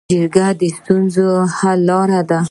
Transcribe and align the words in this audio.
جرګه 0.09 0.47
د 0.59 0.61
ستونزو 0.77 1.27
حل 1.59 1.89
دی 2.29 2.39